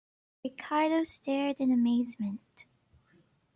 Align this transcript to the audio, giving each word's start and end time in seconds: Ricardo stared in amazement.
Ricardo 0.43 1.03
stared 1.03 1.57
in 1.59 1.69
amazement. 1.71 2.65